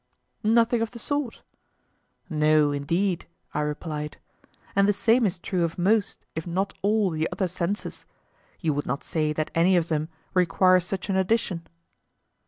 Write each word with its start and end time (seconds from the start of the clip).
Nothing 0.43 0.81
of 0.81 0.89
the 0.89 0.97
sort. 0.97 1.43
No, 2.27 2.71
indeed, 2.71 3.27
I 3.53 3.59
replied; 3.61 4.17
and 4.75 4.87
the 4.89 4.93
same 4.93 5.27
is 5.27 5.37
true 5.37 5.63
of 5.63 5.77
most, 5.77 6.25
if 6.33 6.47
not 6.47 6.73
all, 6.81 7.11
the 7.11 7.29
other 7.31 7.47
senses—you 7.47 8.73
would 8.73 8.87
not 8.87 9.03
say 9.03 9.31
that 9.31 9.51
any 9.53 9.77
of 9.77 9.89
them 9.89 10.09
requires 10.33 10.85
such 10.85 11.09
an 11.09 11.17
addition? 11.17 11.67